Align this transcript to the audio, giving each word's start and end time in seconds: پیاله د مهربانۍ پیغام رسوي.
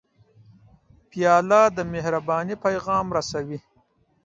پیاله 1.09 1.61
د 1.77 1.79
مهربانۍ 1.93 2.55
پیغام 2.65 3.05
رسوي. 3.17 3.59